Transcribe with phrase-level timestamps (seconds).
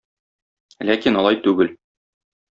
[0.91, 1.71] Ләкин алай түгел.